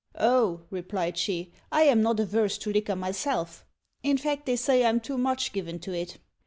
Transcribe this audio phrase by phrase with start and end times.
[0.17, 3.67] "Oh," replied Ch'ê, "I am not averse to liquor myself;
[4.01, 6.17] in fact they say I'm too much given to it.